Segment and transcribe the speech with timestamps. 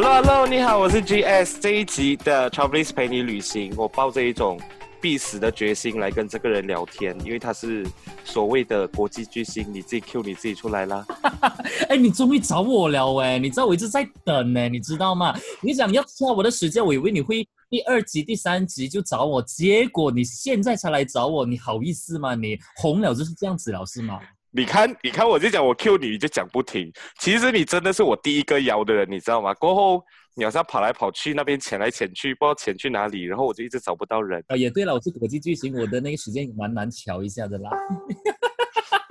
[0.00, 1.58] Hello Hello，你好，我是 GS。
[1.60, 4.56] 这一集的 Travelist 陪你旅行，我抱着一种
[5.00, 7.84] 必死的决心来跟这个人聊天，因为他是
[8.22, 11.04] 所谓的国际巨星，你自己 Q 你自己出来啦。
[11.90, 15.36] 哎，你终于找我了哎，你知道我一直在等呢，你知道吗？
[15.60, 22.36] 你想要拖我的时间，我以为你会第二集、第三集就找我，结果你现在才来找我，你好意思吗？
[22.36, 24.20] 你红了就是这样子了是吗？
[24.58, 26.92] 你看，你看，我就讲我 Q 你，你就讲不停。
[27.20, 29.54] 其实你真的是我第一个邀的人，你知道吗？
[29.54, 30.04] 过后
[30.34, 34.42] 你好像跑来跑去那边潜来潜去，不知道潜去哪里，然后我就一直找不到人。
[34.48, 37.70] 啊，也对了，我是国际巨星，我的那个时间蛮难调一下的啦。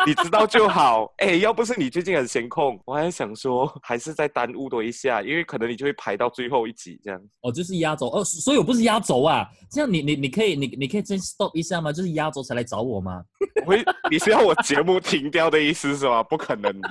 [0.06, 7.22] 你知道就好，哎，要不是你最近很闲空，我还想说还是再耽误多一下，因为可能你就会排到最后一集这样。
[7.42, 11.92] 哦，就是压轴哦，所以我不是压轴啊，这样你你你可以你你可以先 stop 一下吗？
[11.92, 13.24] 就是压轴才来找我吗？
[13.66, 16.22] 我会，你是要我节目停掉的意思是吧？
[16.24, 16.90] 不可能的，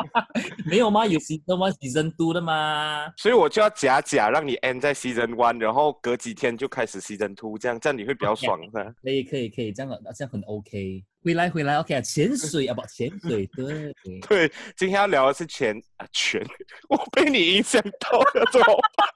[0.66, 1.06] 没有吗？
[1.06, 3.06] 有 season one season two 的吗？
[3.16, 8.92] 所以我就要假假让你 end 在 season one，然后隔几天就开始 season two，这样这样你会比较爽是吧？
[9.02, 11.04] 可以可以可以，这样这样很 OK。
[11.22, 13.94] 回来回来，OK 啊，潜水啊不，潜水，对
[14.26, 16.42] 对，今天要聊的是潜啊潜，
[16.88, 19.06] 我被你影响到了，怎么办？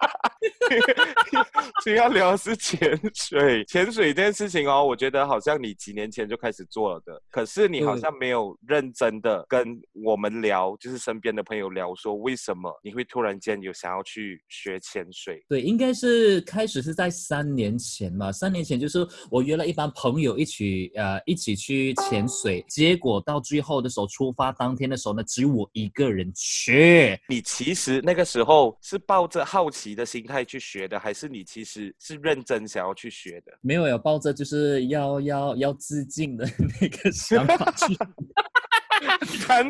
[1.83, 15.43] 今天要聊的是潜水，潜水这件事情哦，我觉得好像你几年前就开始做了的，可是你好像没有认真的跟我们聊，就是身边的朋友聊，说为什么你会突然间有想要去学潜水？
[15.49, 21.94] 对，应该是开始是在三年前嘛，三年前就是我约了一帮朋友一起呃一起去。
[21.95, 27.19] 潜水，结果到最后的时候，出发当天的时候呢，只有我一个人去。
[27.29, 33.53] 你其实那个时候是抱着好奇的心态去学的，还是你其实是认真想要去学的？
[33.61, 36.45] 没有，有抱着就是要要要自尽的
[36.81, 37.97] 那个想法去。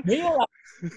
[0.04, 0.46] 没有啊。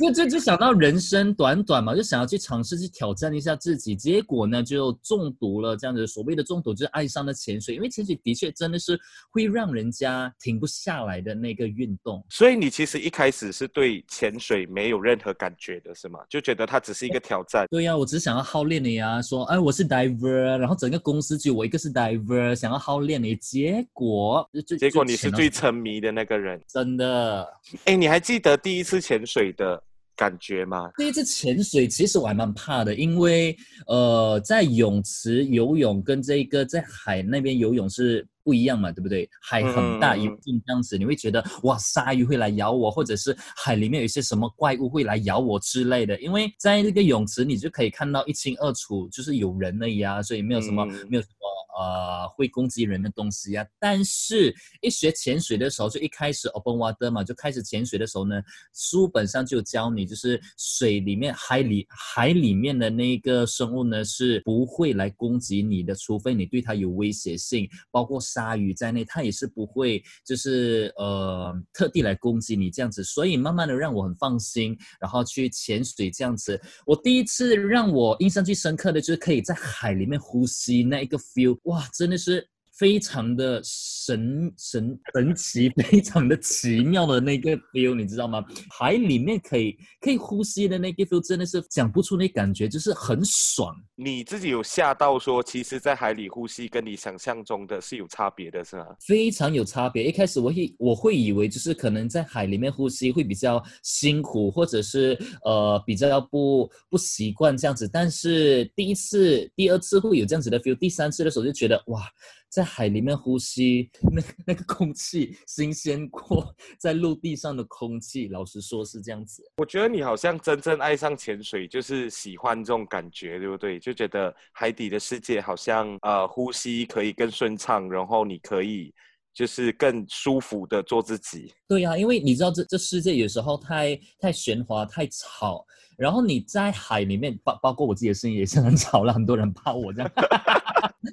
[0.01, 5.77] 就就就想到人生短短嘛，就想要去尝试去挑战一下自己，结果呢就中毒了。
[5.77, 7.75] 这样子所谓的中毒，就是爱上了潜水。
[7.75, 8.99] 因为潜水的确真的是
[9.29, 12.21] 会让人家停不下来的那个运动。
[12.29, 16.19] 所以你其实一开始是对潜水没有任何感觉的，是吗？
[16.27, 17.65] 就觉得它只是一个挑战。
[17.69, 19.21] 对呀、啊，我只是想要好练你呀。
[19.21, 23.37] 说，哎，我是 diver，然后整个公司只有我一个是 diver，想要好练你。
[23.37, 27.47] 结果，结果你是最沉迷的那个人，真的。
[27.85, 29.81] 哎，你还记得第一次潜水的
[30.13, 30.91] 感觉吗？
[30.97, 33.55] 第一次潜水，其实我还蛮怕的，因为
[33.87, 39.29] 呃，在泳池游泳跟这个在海那边游泳是不一样嘛，对不对？
[39.41, 46.17] 海很大，一定这样子，你会觉得哇，鲨鱼会来咬我，或者是海里面有一些什么怪物会来咬我之类的。
[46.21, 51.47] 因为在那个泳池，你就可以看到一清二楚，就是有人了呀啊，所以没有什么，嗯、没有什么。
[51.79, 53.67] 呃，会攻击人的东西呀、啊。
[53.79, 58.41] 但是，一学潜水的时候，就一开始 open water 嘛，就开始潜水的时候呢，
[58.73, 73.03] 书本上就教你，就是水里面海里海里面的那个生物呢是不会来攻击你的，除非你对它有威胁性，包括鲨鱼在内，它也是不会就是呃特地来攻击你这样子。
[73.03, 76.61] 所以慢慢的让我很放心，然后去潜水这样子。
[76.85, 81.57] 我第一次让我印象最深刻的就是可以在海里面呼吸那一个 feel。
[81.63, 82.47] 哇，真的是
[82.77, 88.43] 非常的神神神奇， 非常的奇妙的那个 feel，你知道吗？
[88.69, 93.75] 海里面可以可以呼吸的那个 feel，真的是讲不出那感觉，就是很爽。
[93.95, 98.85] 你自己有吓到说，其实，在海里呼吸跟你想象中的是有差别的，是吗？
[99.07, 100.03] 非常有差别。
[100.03, 107.89] 一开始我会我会以为就是可能在海里面呼吸会比较辛苦，或者是呃比较不不习惯这样子。
[107.91, 112.01] 但是第一次、第二次会有这样子的 feel，第三次的时候就觉得哇。
[112.49, 118.27] 在海里面呼吸，那那个空气新鲜过在陆地上的空气。
[118.27, 119.41] 老实说，是这样子。
[119.57, 123.79] 我觉得你好像真正爱上潜水，就是喜欢这种感觉，对不对？
[123.79, 128.93] 就觉得海底的世界好像呃，呼吸可以更顺畅，然后你可以
[129.33, 131.53] 就是更舒服的做自己。
[131.67, 135.65] 对呀、啊，因为你知道这这世界有时候太太喧哗、太吵，
[135.97, 140.11] 然后你在海里面，包包括我自己的声音也是很吵了，很多人怕我这样。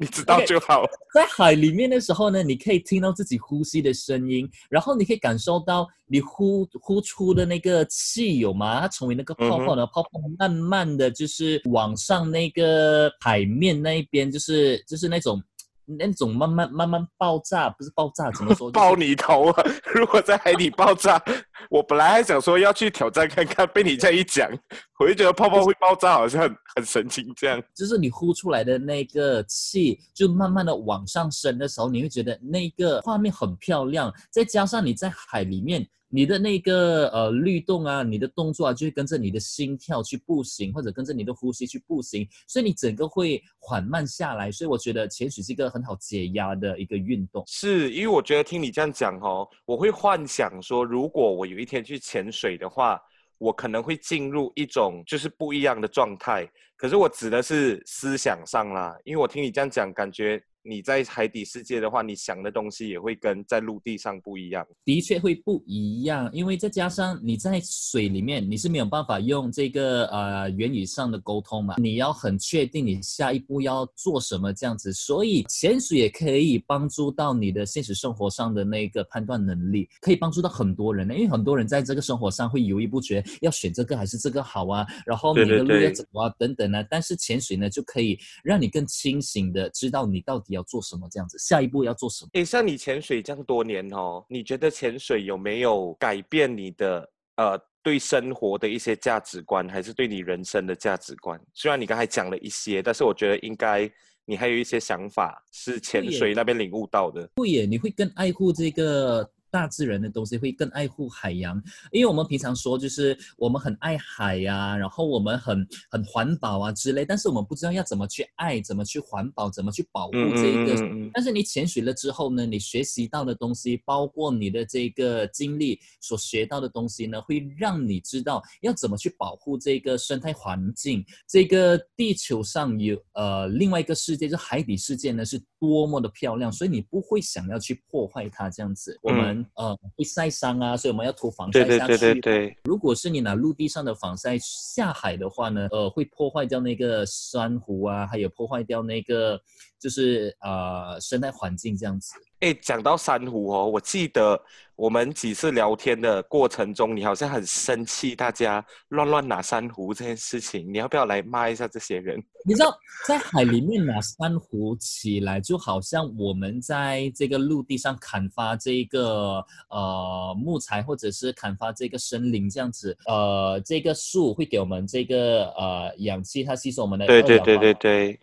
[0.01, 0.83] 你知道就好。
[0.83, 8.81] Okay, 在海里面的时候呢，你可以听到自己呼吸的声音，然后你可以感受到你呼呼出的那个气有吗？
[8.81, 10.09] 它成为那个泡泡呢，泡泡
[10.39, 15.43] 慢慢的就是往上那个海面那一边，就是就是那种。
[15.87, 18.71] 那种慢慢慢慢爆炸，不是爆炸，怎么说？
[18.73, 19.65] 爆你头啊！
[19.95, 21.23] 如果在海底爆炸，
[21.71, 24.51] 我本来还想说要去挑战看看，被你这样一讲，
[24.99, 27.63] 我就觉得泡泡会爆炸，好像很很神奇这样。
[27.75, 34.13] 就是你呼出来的那个气，就慢慢的往上升的时候，你会觉得那个画面很漂亮。
[34.31, 35.87] 再加上你在海里面。
[36.15, 44.49] 你的那个呃律动啊，你的动作啊，就会跟着你的心跳去步行，或者跟着你的呼吸去步行，所以你整个会缓慢下来。
[44.53, 47.43] 所以我觉得潜水是一个很好解压的一个运动。
[47.49, 52.97] 是因为我觉得听你这样讲哦，我会幻想说，如果我有一天去潜水的话，
[53.37, 56.49] 我可能会进入一种就是不一样的状态。
[56.77, 60.41] 可是我指的是思想上啦，因为我听你这样讲，感觉。
[60.67, 64.67] 你在海底世界的话，你想的东西也会跟在陆地上不一样。
[64.83, 71.75] 的确会不一样，因为再加上你在水里面，你是没有办法用这个呃言语上的沟通嘛。
[71.77, 81.15] 你要很确定你下一步要做什么这样子，所以潜水也可以帮助到你的现实生活上的那个判断能力，可以帮助到很多人呢。
[81.15, 86.83] 因为很多人在这个生活上会犹豫不决，要选这个还是这个好啊，然后你的路要走啊等等啊。
[86.89, 90.54] 但是潜水呢，就可以让你更清醒的知道你到底。
[90.55, 91.07] 要做什么？
[91.11, 92.31] 这样子，下一步要做什么？
[92.33, 101.41] 诶，像你潜水这样多年哦，你觉得潜水有没有改变你的呃对生活的一些价值观，还是对你人生的价值观？
[101.53, 103.91] 虽然你刚才讲了一些，但是我觉得应该
[104.25, 107.29] 你还有一些想法是潜水那边领悟到的。
[107.37, 109.31] 会耶，你会更爱护这个。
[109.55, 111.63] 大自然的东西会更爱护海洋，
[111.93, 120.75] 因为我们平常说就是我们很爱海呀、啊，然后我们很很环保啊之类，但是我们不知道要怎么去爱，怎么去环保，怎么去保护这一个。
[120.75, 131.05] 嗯嗯嗯、但是你潜水了之后呢，你学习到的东西，包括你的这个经历所学到的东西呢，会让你知道要怎么去保护这个生态环境。
[131.29, 138.99] 这个地球上有呃另外一个世界，就海底世界呢，是多么的漂亮，所以你不会想要去破坏它这样子。
[139.01, 139.44] 我们。
[139.55, 141.69] 呃，会晒伤啊，所以我们要涂防晒下去。
[141.69, 142.57] 对对对对对。
[142.65, 149.41] 如果是你拿陆地上的防晒下海的话呢，呃，会破坏掉那个珊瑚啊，还有破坏掉那个
[149.79, 152.15] 就是呃生态环境这样子。
[152.45, 154.39] 哎，讲到珊瑚哦，我记得
[154.77, 162.23] 我们几次聊天的过程中，你好像很生气，大家乱乱拿珊瑚这件事情，你要不要来骂一下这些人？
[162.45, 162.77] 你知道，
[163.09, 172.95] 在海里面拿珊瑚起来，就好像我们在这个陆地上砍伐这个呃木材，或者是砍伐这个森林这样子。
[173.07, 177.07] 呃，这个树会给我们这个呃氧气，它吸收我们的。
[177.07, 178.21] 对对对对对。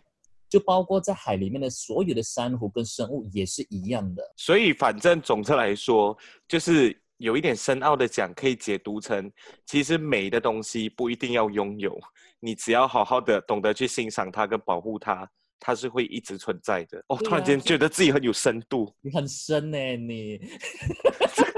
[0.52, 6.14] 就包括在海里面的所有的珊瑚跟生物也是一样的，所以反正总之来说，
[6.46, 9.32] 就是有一点深奥的讲，可以解读成，
[9.64, 11.98] 其实美的东西不一定要拥有，
[12.38, 15.26] 你只要好好的懂得去欣赏它跟保护它，
[15.58, 17.02] 它是会一直存在的。
[17.08, 20.38] 哦，突然间觉得自己很有深度，你很深呢，你。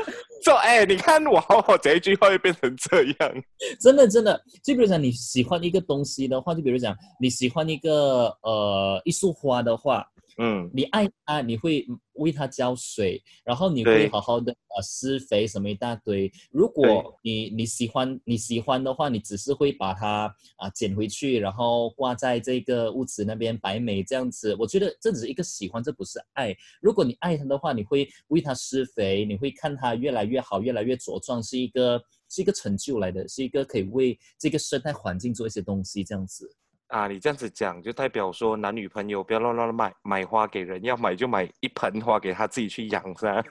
[0.45, 3.35] 说哎，你看我好好这一句话又变成这样，
[3.81, 4.39] 真的真的。
[4.63, 10.07] 就比如讲你喜欢一个东西的话，就比如讲你喜欢一个呃一束花的话。
[10.39, 16.31] 嗯，你爱它，你会为它浇水，然后你会好好的呃施肥什么一大堆。
[16.51, 24.57] 如果你你喜欢你喜欢的话，你只是会把它啊捡回去，然后挂在这个屋子那边摆美这样子。
[24.59, 26.57] 我觉得这只是一个喜欢，这不是爱。
[26.81, 36.51] 如果你爱它的话，你会为它施肥，你会看它越来越好，越来越茁壮，是一个是一个成就来的，是一个可以为这个生态环境做一些东西这样子。
[36.95, 43.43] 啊，你这样子讲就代表说男女朋友不要乱乱买买花给人，要买就买一盆花给他自己去养，是吧？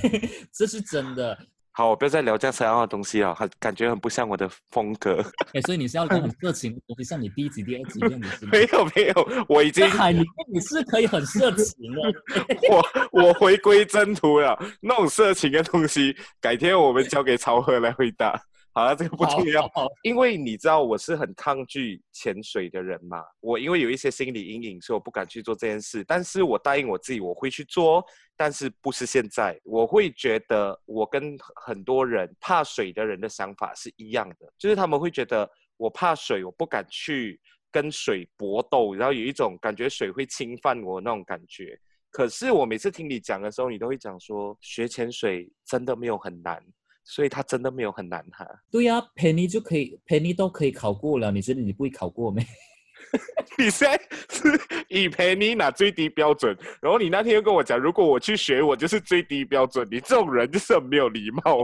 [0.50, 1.36] 这是真的。
[1.72, 5.20] 好，我不要再聊这样深奥的东西了，很感觉很不像我的风格。
[5.48, 8.46] 哎、欸，所以你是要聊很色情的东西，像你第一集、第二集一样子？
[8.50, 12.00] 没有没有，我已经海里面你是可以很色情的。
[12.72, 18.40] 我我回归正途了，那种色情的东西，改天我们交给曹和来回答。
[18.76, 19.66] 好了，这个不重要，
[20.02, 23.24] 因为你知道我是很抗拒潜水的人嘛。
[23.40, 26.04] 我因为有一些心理阴影，所以我不敢去做这件事。
[26.04, 28.04] 但是我答应我自己，我会去做，
[28.36, 29.58] 但是不是现在。
[29.64, 37.40] 我会觉得我跟很多人怕水的人的想法是一样的，就是他们会觉得我怕水，我不敢去
[37.72, 41.80] 跟水搏斗，然后有一种感觉水会侵犯我那种感觉。
[42.10, 46.62] 可是我每次听你讲的时候，你都会讲说学潜水真的没有很难。
[47.08, 48.44] 所以他真的没有很难哈。
[48.68, 51.30] 对呀、啊，Penny 就可以，Penny 都可以考过了。
[51.30, 52.44] 你觉得你不会考过没？
[53.56, 53.96] 你现在
[54.28, 54.48] 是
[54.88, 59.86] 以 Penny 拿最低标准，然后你那天又跟我讲，如果我去学，我就是最低标准。
[59.88, 61.60] 你这种人就是很没有礼貌。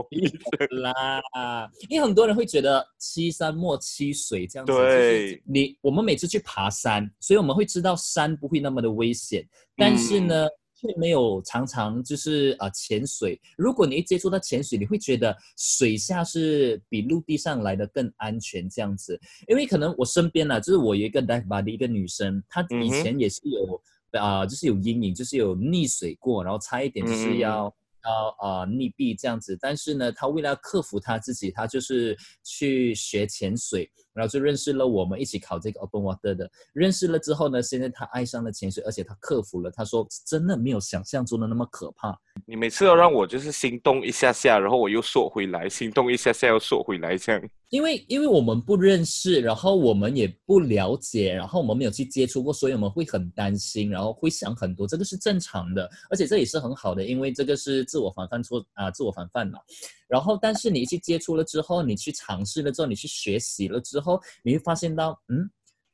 [0.81, 4.71] 啦，因为很多人会觉得欺山莫欺水这样子。
[4.71, 9.45] 对，你我们每次去爬山，所以我们会知道山不会那么的危险，
[9.75, 10.45] 但是呢。
[10.45, 10.51] 嗯
[10.83, 13.39] 却没有常常就是啊潜水。
[13.57, 19.19] 如果你一接触到潜水，你会觉得水下是比陆地上来的更安全这样子。
[19.47, 27.73] 因为可能我身边呢、啊，就是我有一个 dive buddy 一个女生，她以前也是有啊、嗯呃，就是有阴影，就是有溺水过，然后差一点就是要
[28.03, 33.89] 较呃溺毙这样子，但是呢，他为了克服他自己，他就是去学潜水。
[34.13, 39.71] 然后就认识了我们一起考这个 Open Water 的，认识了之后呢，现在他爱上了潜水，而且他克服了。
[39.71, 42.15] 他说真的没有想象中的那么可怕。
[42.45, 47.41] 你每次都让我就是心动一下下，然后我又缩回来，心动一下下又缩回来这样。
[47.69, 59.59] 因为因为我们不认识，然后我们也不了解，然后我们没有去接触过，所以我们会很担心，然后会想很多，这个是正常的，而且这也是很好的，因为这个是自我防范措啊，自我防范嘛。
[60.07, 65.49] 然后，但是你去接触了之后，你去尝试了之后，你去学习了之后，你会发现到，嗯，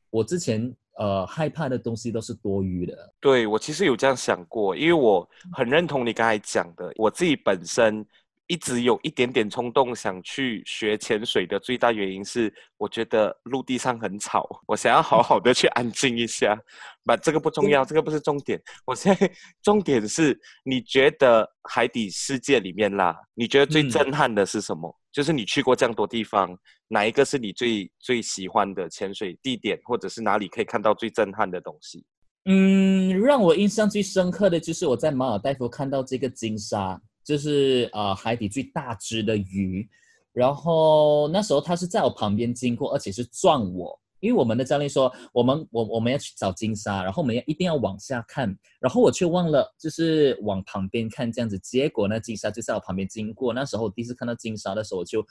[0.09, 2.95] 我之前呃害怕的东西都是多余的。
[3.19, 8.05] 对，我其实有这样想过，因为我很认同你刚才讲的，我自己本身。
[8.49, 16.59] 一直有一点点冲动想去学潜水的最大原因是，我觉得陆地上很吵，我想要好好的去安静一下。
[17.05, 18.59] 把这个不重要，这个不是重点。
[18.85, 24.89] 我现在重点是，你觉得海底世界里面啦，你觉得最震撼的是什么？
[24.89, 32.03] 嗯、就是你去过这样多地方，哪一个是你最最喜欢的潜水地点，或者是哪里可以看到最震撼的东西？
[32.45, 36.99] 嗯，让我印象最深刻的就是我在马尔代夫看到这个金鲨。
[37.29, 39.87] 就是呃海底最大只的鱼，
[40.33, 55.21] 然后那时候他是在我旁边经过，而且是撞我，因为我们的教练说我们我我们要去找金沙，然后我们要一定要往下看，然后我却忘了就是往旁边看这样子，结果呢金沙就在我旁边经过，那时候我第一次看到金沙的时候，我就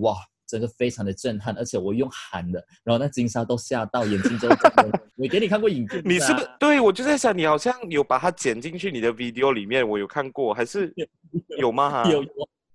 [0.00, 0.16] 哇。
[0.46, 4.46] 真的非常的震撼，而且我用喊的，然后那金沙都吓到，眼睛都。
[5.16, 6.50] 我给你看过影片，你是不是？
[6.60, 10.92] 对，我就在想，你好像有把它剪进去你的 video 里面，我有看过，还是
[11.58, 12.04] 有吗？
[12.10, 12.28] 有有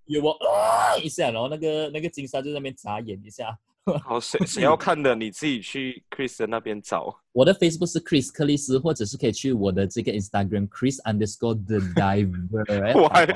[0.06, 3.58] 有我啊一下，然后那个那个金沙就在那边眨眼一下。
[4.04, 7.16] 好，谁 谁要看的，你自己去 Chris 的那边找。
[7.32, 12.94] 我的 Facebook 是 Chris 克里斯，或者是可以去我的这个 Instagram Chris underscore the diver。
[13.01, 13.28] 我还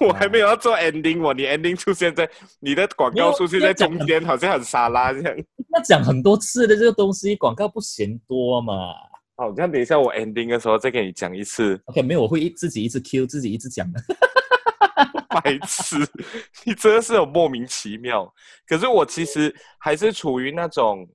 [0.00, 2.26] 我还没有要做 ending，我你 ending 出现在
[2.60, 5.36] 你的广告出现在中间，好像很沙拉这样。
[5.74, 8.94] 要讲很多次的这个东西，广告不嫌多嘛？
[9.36, 11.78] 好，这样等一下我 ending 的时候再给你讲一次。
[11.86, 14.00] OK，没有，我会一自己一直 Q，自己一直讲的。
[15.40, 15.96] 白痴，
[16.64, 18.32] 你真的是有莫名其妙。
[18.66, 21.08] 可是我其实还是处于那种，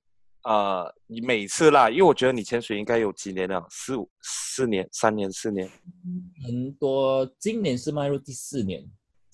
[0.44, 5.68] 呃，你每次啦，因为我觉得你潜水应该有几年了，四五四年、三年、四年，
[6.44, 7.28] 很多。
[7.38, 8.82] 今年是迈入第四年。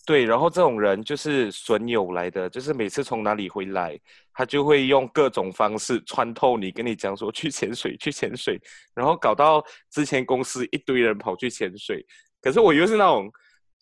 [0.06, 3.98] 对，然后这种人就是损友来的，就是每次从哪里回来，
[4.32, 8.58] 他就会用各种方式穿透你，跟你讲说去潜水，去潜水，
[8.94, 12.04] 然后搞到之前公司一堆人跑去潜水。
[12.40, 13.30] 可是我又是那种。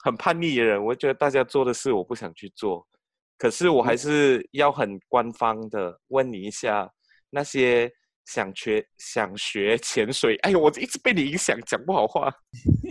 [0.07, 2.87] 很叛逆的人，我觉得大家做的事我不想去做，
[3.37, 6.89] 可是我还是要很官方的问你一下，
[7.29, 7.91] 那些
[8.25, 12.33] 想学想学潜水，哎呦，我一直被你影响，讲不好话。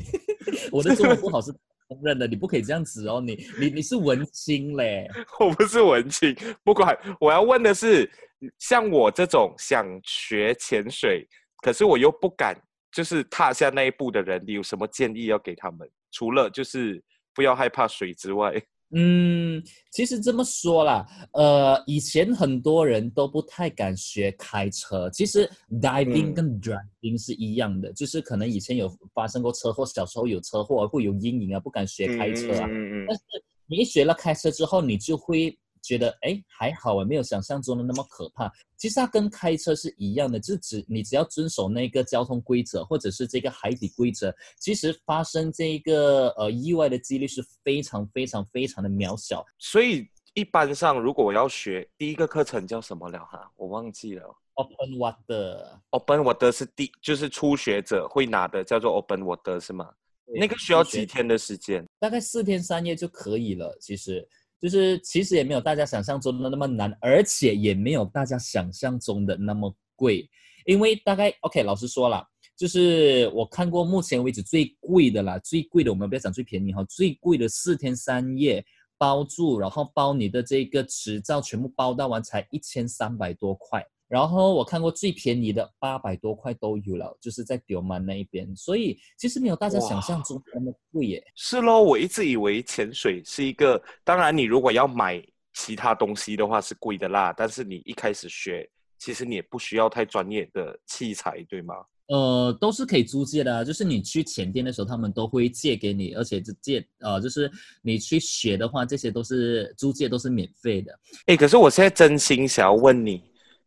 [0.73, 1.53] 我的中文不好是
[1.87, 5.07] 公认的，你不可以这样子哦，你你你是文青嘞，
[5.39, 8.11] 我不是文青，不管，我要问的是，
[8.59, 11.25] 像我这种想学潜水，
[11.63, 15.89] 可是我又不敢，就是踏下那一步的人，你有什么建议要给他们？
[16.15, 17.03] 除了就是
[17.33, 18.53] 不要害怕水之外，
[18.95, 25.09] 嗯，其实这么说啦，呃，以前很多人都不太敢学开车。
[25.09, 25.49] 其实
[25.81, 32.67] diving 跟 driving 是一样的，嗯、就是可能以前有发生过车祸，小时候有车祸会有阴影啊，不敢学开车啊。
[32.69, 33.05] 嗯嗯。
[33.07, 33.23] 但是
[33.67, 35.57] 你一学了开车之后，你就会。
[35.85, 38.51] 觉得哎还好啊，没有想象中的那么可怕。
[38.75, 49.45] 其实它跟开车是一样的，就只你只要遵守那个交通规则或者是这个海底规则，其实发生这个呃意外的几率是非常非常非常的渺小。
[49.59, 53.49] 所以一般上，如果我要学第一个课程叫什么了哈？
[53.55, 54.23] 我忘记了。
[54.55, 55.79] Open Water。
[55.91, 59.89] Open Water 是第就是初学者会拿的，叫做 Open Water 是吗？
[60.27, 61.85] 那个需要几天的时间？
[61.99, 63.77] 大概四天三夜就可以了。
[63.79, 64.27] 其实。
[64.65, 70.27] 就是其实也没有大家想象中的那么难，而且也没有大家想象中的那么贵。
[70.65, 72.25] 因为大概 OK，老师说了，
[72.57, 78.65] 就是我看过目前为止最贵的啦，最贵的我们不要讲最便宜哈，最贵的四天三夜
[78.97, 83.85] 包住，然后包你的这个执照全部包到完才一千三百多块。
[84.07, 91.23] 然后我看过最便宜的八百多块都有了，就是在刁曼那一边，所以其实没有大家想象中那么贵耶。
[91.35, 95.19] 是咯，我一直以为潜水是一个，当然你如果要买
[95.53, 98.69] 其他东西的话是贵的啦，但是你一开始学，
[98.99, 101.73] 其实你也不需要太专业的器材，对吗？
[102.07, 110.99] 呃，都是可以租借的啊，就是你去潜店的时候，他们都会借给你，而且这借呃，就是你去学的话，这些都是租借都是免费的。
[111.25, 113.23] 哎，可是我现在真心想要问你。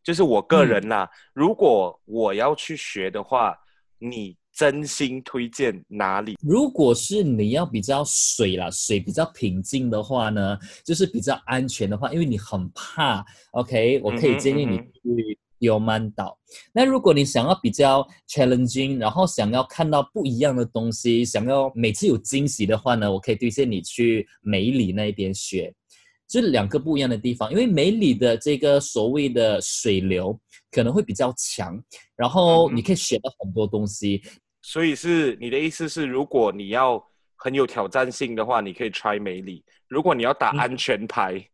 [0.08, 3.54] 就是我个人啦，嗯、如果我要去学的话，
[3.98, 6.38] 你真心推荐哪里？
[6.40, 16.38] 如果是你要比较水啦，水比较平静的话呢，就是比较安全的话，因为你很怕，OK，我可以建议你去刁曼岛。
[16.40, 25.70] 嗯、那如果你想要比较 challenging，然后想要看到不一样的东西，想要每次有惊喜的话呢，我可以推荐你去美里那边学。
[26.28, 30.38] 这两个不一样的地方，因为梅里的这个所谓的水流
[30.70, 31.82] 可能会比较强，
[32.14, 34.20] 然后你可以学到很多东西。
[34.24, 34.30] 嗯、
[34.62, 37.02] 所以是你的意思是，如果你要
[37.36, 41.32] 很有挑战性的话，你可以 try 梅里；如果你要打安全牌。
[41.34, 41.44] 嗯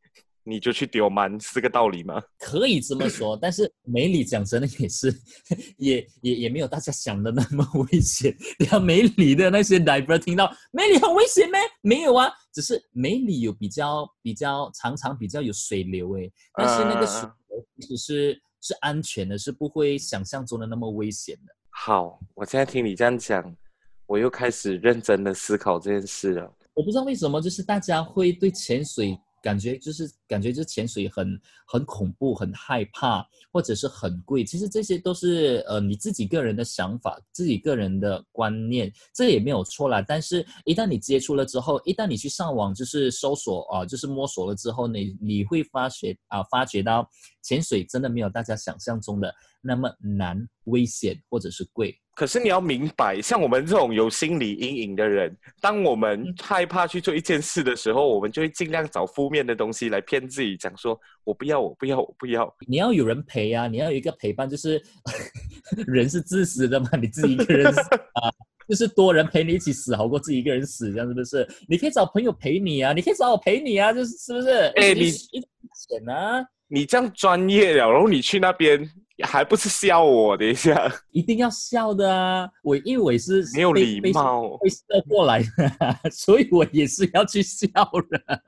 [0.46, 2.22] 你就去刁蛮，是个道理吗？
[2.38, 5.10] 可以这么说，但是梅里讲真的也是，
[5.78, 8.36] 也也也没有大家想的那么危险。
[8.58, 11.58] 你看梅里的那些 diver 听到梅里很危险咩？
[11.80, 21.54] 没有啊，只是梅里有比较比较常常比较有水流诶，但是那个水流其实是是安全的，是不会想象中的那么危险的。
[21.70, 23.56] 好，我现在听你这样讲，
[24.04, 26.54] 我又开始认真的思考这件事了。
[26.74, 29.18] 我不知道为什么，就是大家会对潜水。
[29.42, 34.44] 感觉就是感觉，就是潜水很很恐怖，很害怕，或者是很贵。
[34.44, 40.02] 其实这些都是呃你自己个人的想法，自己个人的观念，这也没有错啦。
[40.02, 47.08] 但是，一旦你接触了之后，一旦你去上网就是搜索啊，就是摸索了之后，你你会发觉啊，发觉到
[47.42, 51.96] 潜水真的没有大家想象中的那么难、危险或者是贵。
[52.16, 62.52] 可是你要明白，像我们这种有心理阴影的人，当我们害怕去做一件事的时候，我们就会尽量找负面的东西来骗自己，讲说“我不要，我不要，我不要”。
[62.66, 64.82] 你要有人陪啊，你要有一个陪伴，就是
[65.86, 68.30] 人是自私的嘛，你自己一个人死啊，
[68.68, 71.48] 就是多人陪你一起死，好过自己一个人死，这样是不是？
[71.68, 74.50] 你可以找朋友陪你啊，你可以找我陪你啊，就是是不是？
[74.76, 78.90] 哎，你钱啊，你这样专业了，然后你去那边。
[79.22, 80.36] 还不是笑我？
[80.36, 82.50] 等一下，一定要笑的啊！
[82.64, 87.68] 我因为我也是没有礼貌，被射过来的，所以我也是要去笑
[88.10, 88.42] 的。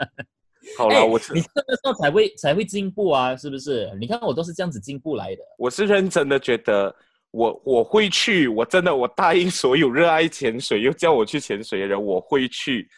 [0.77, 3.91] 好了，我是你这个时候才会才会进步啊，是不是？
[4.01, 5.43] 你看我都是这样子进步来的。
[5.59, 6.95] 我是认真的，觉得
[7.31, 12.89] 我我会去，我真的我答应所有热爱潜水又叫我去潜水的人，我会去。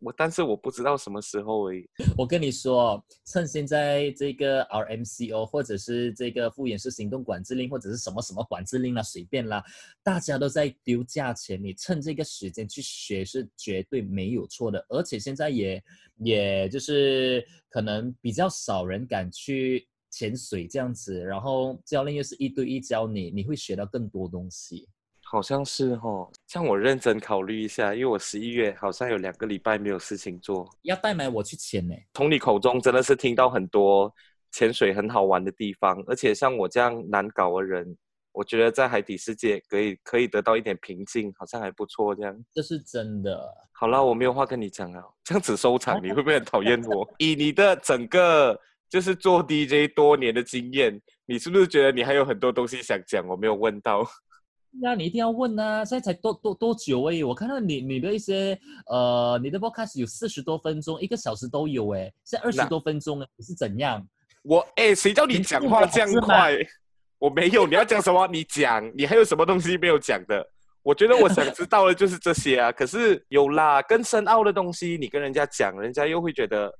[0.00, 1.88] 我，但是我不知道什么时候而已。
[2.16, 9.62] 我跟你说，趁现在这个 RMCO 或者是这个复眼式行动管制令，或者是什么什么管制令啦，随便啦，
[10.02, 14.84] 大家都在丢价钱，你趁这个时间去学是绝对没有错的。
[14.88, 15.82] 而且现在也
[16.16, 24.88] 也就是可能比较少人敢去潜水这样子，然后教练又是一对一教你，你会学到更多东西。
[25.28, 31.94] 好像是哦，像我认真考虑一下，因为我十一月好像有两个礼拜没有事情做，要带埋我去潜呢。
[32.14, 34.12] 从你口中真的是听到很多
[34.52, 37.96] 潜水很好玩的地方，而且像我这样难搞的人，
[38.30, 42.14] 我觉得在海底世界可以可以得到一点平静，好像还不错。
[42.14, 43.52] 这样，这是真的。
[43.72, 47.06] 好了，我没有话跟你讲了，这样子收场，你会不会很讨厌我？
[47.18, 48.58] 以你的整个
[48.88, 54.06] 就是做 DJ 多年的经验，你是不是觉得你还有很多东西想讲，我没有问到？
[54.70, 55.84] 那你一定要问啊！
[55.84, 64.06] 现在才多多多久而已，我看到你你的一些呃，你的 podcast 有四十多分钟，一个小时都有哎，现在二十多分钟了，你是怎样？
[64.42, 66.56] 我哎，谁叫你讲话这样快？
[67.18, 68.26] 我没有，你要讲什么？
[68.28, 70.46] 你讲，你还有什么东西没有讲的？
[70.82, 72.70] 我觉得我想知道的就是这些啊。
[72.70, 76.72] 可是有啦，更深奥的东西，你跟人家讲，人家又会觉得。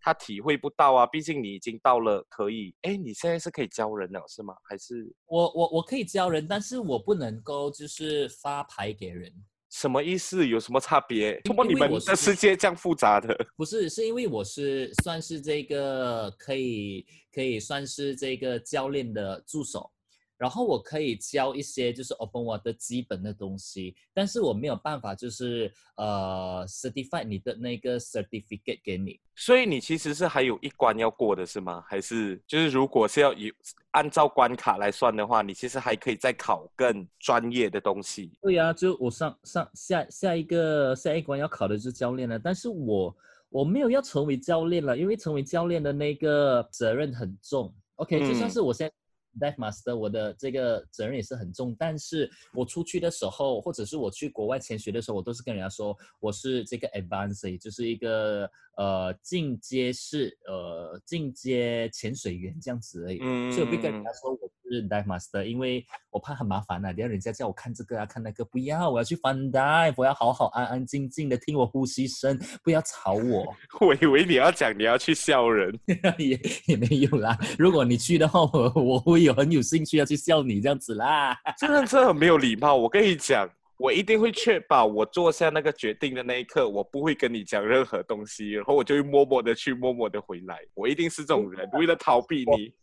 [0.00, 2.74] 他体会不到啊，毕竟你已经到了可以。
[2.82, 4.54] 哎，你现在是可以教人了是吗？
[4.62, 9.32] 还是我我我可以教人，但是我不能够就是发牌给人。
[9.70, 10.48] 什么意思？
[10.48, 11.38] 有什么差别？
[11.44, 13.36] 怎么你们的世界这样复杂的？
[13.54, 19.90] 不是，是因为我是算是这个可以可以算是这个教练的助手。
[20.38, 29.18] 然后我可以教一些就是 open water 基本的东西，但是我没有办法就是呃 certify 你的那个 certificate 给你。
[29.34, 31.84] 所以你其实是还有一关要过的是吗？
[31.88, 33.52] 还是就是如果是要以
[33.90, 38.30] 按照关卡来算的话，你其实还可以再考更专业的东西。
[38.40, 43.16] 对呀、啊，就我上上下下一个下一关要考的就是教练了，但是我
[43.48, 47.74] 我没有要成为教练了，因为成为教练的那个责任很重。
[47.96, 48.94] OK，就算是我现在。
[49.38, 64.50] Dive Master，我的这个责任也是很重，但是我出去的时候，或者是我去国外潜水的时候，我都是跟人家说我是这个 Advanced，就是一个呃进阶式呃进阶潜水员这样子而已，嗯、所以我不跟人家说我。
[64.70, 73.54] 是 dive master，因为我怕很麻烦啊，等下人家叫我看这个啊，看那个，不要，我要去 fun dive，我要好好安安静静的听我呼吸声，不要吵我。
[73.80, 75.78] 我以为你要讲你要去笑人，
[76.18, 77.38] 也也没有啦。
[77.58, 81.36] 如果你去的话，我我会有很有兴趣要去笑你这样子啦。
[81.58, 82.74] 真的真的很没有礼貌。
[82.74, 83.48] 我跟你讲，
[83.78, 90.58] 我一定会确保我做下那个决定的那一刻，我不会跟你讲任何东西，然后我就会默默的去，默默的回来。
[90.74, 92.74] 我一定是这种人， 为了逃避你。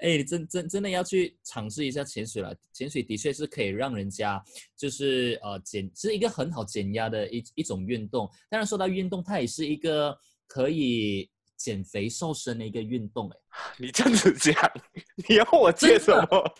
[0.00, 2.54] 哎，你真真真的要去尝试一下潜水了。
[2.72, 4.42] 潜水的确是可以让人家
[4.74, 8.26] 就是呃减，是一个很好减压的一一种运动。
[8.48, 13.28] 当然说到运动，它也是一个可以减肥瘦身的一个运动。
[13.28, 13.36] 哎，
[13.78, 14.54] 你这样子讲，
[15.28, 16.54] 你要我接什么？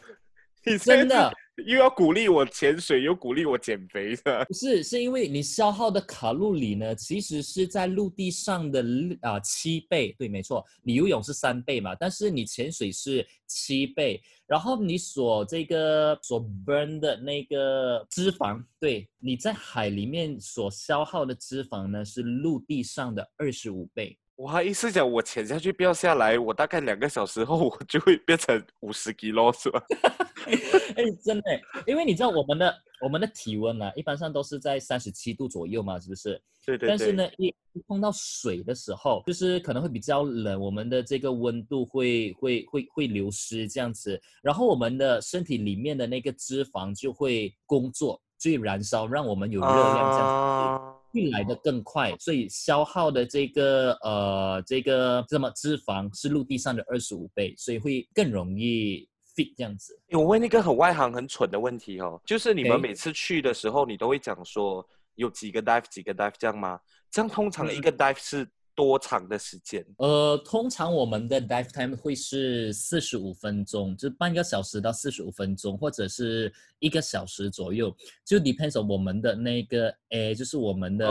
[0.66, 1.32] 你真的。
[1.66, 4.82] 又要鼓励我潜水，又鼓励我减肥的，不是？
[4.82, 8.84] 是因为你消耗的卡路里呢，其实是在陆地上的
[9.20, 10.14] 啊、七倍。
[10.18, 14.20] 对，没错，你游泳是三倍嘛，但是你潜水是七倍。
[14.46, 24.16] 然后你所这个所 burn 的那个脂肪，对，你在海里面所消耗的脂肪呢，是陆地上的二十五倍。
[24.38, 29.82] 我还意思讲，我潜下去掉下来，我大概两个小时后，我就会变成五十 kg 是吧？
[30.46, 36.40] 哎，真的，因为你知道我们的我们的体温啊，一般上都是在三十七度左右嘛，是不是？
[36.64, 36.88] 对对对。
[36.88, 37.52] 但是呢，一
[37.88, 50.84] 碰到水的时候，就是可能会比较冷，我们的这个温度会会会会流失这样子，然后我们的身体里面的那个脂肪就会工作，去燃烧，让我们有热量这样子。
[50.84, 59.98] Uh 运来的更快，所以消耗的这个呃这个什么脂肪是陆地上的二十五倍，所以会更容易 fit 这样子。
[60.10, 66.78] 我问一个很外行、很蠢的问题哦，就是你们每次去的时候，你都会讲说有几个 dive 几个 dive 这样吗？
[67.10, 68.48] 这样通常一个 dive 是？
[68.78, 69.84] 多长的时间？
[69.96, 77.92] 呃，通常我们的 dive time 会是四十五分钟，就半个小时到四十五分钟，或者是一个小时左右，
[78.24, 81.06] 就 depends on 我们的那个 air，就是我们的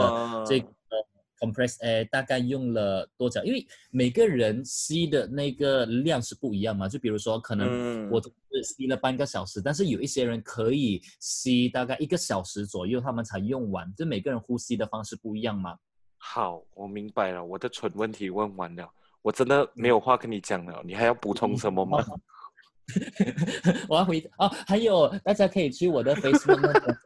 [0.46, 0.66] 这个
[1.38, 3.44] compressed air 大概用了多久？
[3.44, 15.76] 因为每个人吸的那个量是不一样嘛，就比如说可能我是吸了半个小时，但是有一些人可以吸大概一个小时左右，他们才用完，就每个人呼吸的方式不一样嘛。
[16.18, 17.42] 好，我明白了。
[17.42, 18.88] 我的蠢问题问完了，
[19.22, 20.82] 我真的没有话跟你讲了。
[20.84, 22.04] 你还要补充什么吗？
[23.88, 26.96] 我要回哦，还有大家可以去我的 Facebook 那个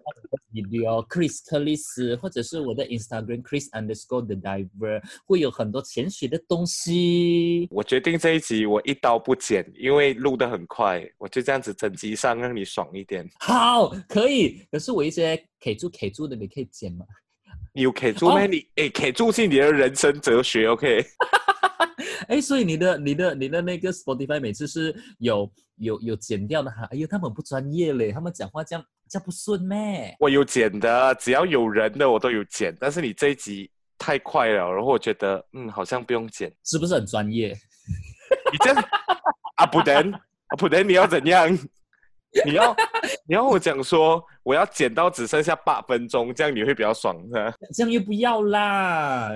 [0.52, 7.66] video Chris 克里斯，或者是我的 Instagram Chris underscore the diver，会有很多潜水的东西。
[7.70, 13.28] 我决定这一集我一刀不剪，因为录得很快，我就这样子整集上让你爽一点。
[13.40, 14.64] 好，可以。
[14.70, 17.04] 可是我一些 K 住 K 住的，你可以剪吗？
[17.72, 18.44] 你有 K 住吗？
[18.46, 21.04] 你哎，K 住是你的人生哲学，OK？
[22.28, 26.86] 哎，所以你的、你的、你的那个 Spotify 每次是有有有剪掉的哈？
[26.90, 30.14] 哎呦，他们不专业嘞，他们讲话这样这样不顺咩？
[30.20, 37.56] 我有剪的，只要有人的我都有剪，但是你这一集太快了，然后我觉得嗯，好像不用剪，是不是很专业？
[38.52, 38.72] 你这
[39.56, 41.50] 啊不等啊不等，你要怎样？
[42.46, 42.74] 你要
[43.26, 47.54] 你要我讲说，我要剪到只剩下八分钟，这样你会比较爽是吧？
[47.74, 49.30] 这样又不要啦，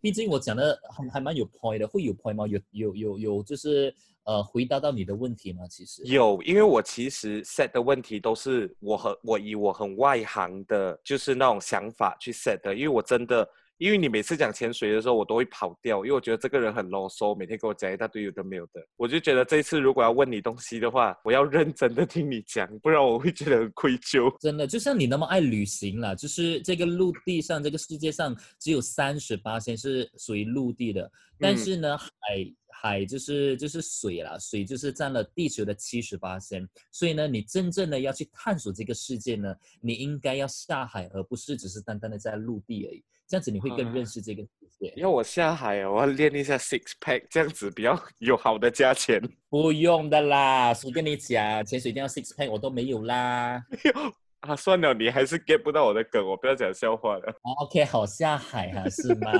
[0.00, 2.46] 毕竟我讲的还还蛮有 point 的，会有 point 吗？
[2.46, 3.94] 有有有有，就是
[4.24, 5.66] 呃回答到你的问题吗？
[5.68, 13.48] 其实有，因为我其实 set 的问题都是我很我以我很外行的，就是那种想法去 set 的，因为我真的。
[13.80, 18.86] 因为你每次讲潜水的时候，我都会跑掉，因为我觉得这个人很啰嗦，每天跟我讲一大堆有的没有的。
[18.94, 24.30] 我就觉得这一次如果要问你东西的话，我要认真的听你讲，不然我会觉得很愧疚。
[24.38, 36.68] 真的，就像你那么爱旅行啦，就是这个陆地上，这个世界上只有三十八仙是属于陆地的，但是呢，嗯、海海就是就是水啦，水就是占了地球的七十八仙。
[36.92, 43.02] 所以呢，你真正的要去探索这个世界呢，你应该要下海，而不是只是单单的在陆地而已。
[43.30, 44.48] 这样子你会更认识这个世
[44.80, 44.92] 界。
[44.96, 49.22] 要我下海啊，我要练一下 six pack，这样子比较 有好的价钱。
[49.48, 53.62] 不用的啦，谁跟你讲潜水一定要 six pack，我都没有啦。
[54.40, 57.30] 啊，算了，你还是 get 不到我的梗，我不要讲笑话了。
[57.42, 59.30] 哦、OK，好下海啊，是吗？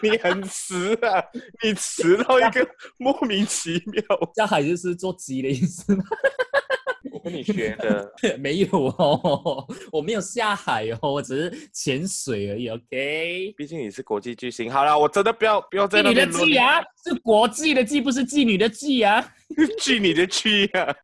[0.00, 1.20] 你很迟啊，
[1.64, 2.64] 你迟到一个
[2.98, 4.02] 莫名其妙。
[4.36, 6.04] 下海就是做鸡的意思吗？
[7.24, 12.68] 跟你学的没有哦， 我没有下海哦，我只是潜水而已。
[12.68, 14.70] OK，毕竟你是国际巨星。
[14.70, 16.28] 好了，我真的不要不要在那边。
[16.30, 19.32] 妓女的妓啊，是国际的妓，不是妓女的妓啊。
[19.78, 20.94] 妓女的妓啊，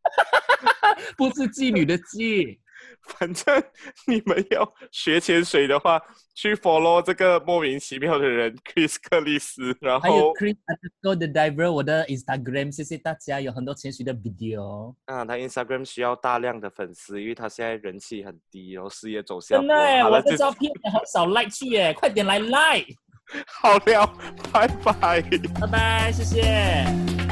[1.16, 2.58] 不是妓女的妓。
[3.04, 3.62] 反正
[4.06, 6.00] 你们要学潜水的话，
[6.40, 14.94] 去 follow 这个莫名其妙的人 Chris 克里斯，然后还有 Chris underscore the diver 我的 Instagram，谢谢大家，有很多潜水的 video。
[15.06, 19.58] 啊，他 Instagram 需要大量的粉丝，因为他现在人气很低，然后事业走向。
[19.58, 19.74] 真的，
[20.08, 22.94] 我的照片很少 like 去耶，快点来 like。
[23.44, 24.06] 好了，
[24.52, 25.20] 拜拜，
[25.60, 27.27] 拜拜，谢谢。